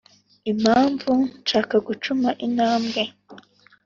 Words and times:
Impamvu 0.51 1.11
nshaka 1.41 1.75
gucuma 1.87 2.29
intambwe 2.45 3.01